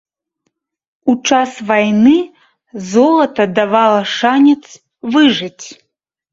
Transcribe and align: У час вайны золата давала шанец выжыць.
У 1.13 1.13
час 1.29 1.51
вайны 1.69 2.15
золата 2.93 3.49
давала 3.61 4.01
шанец 4.17 4.61
выжыць. 5.15 5.65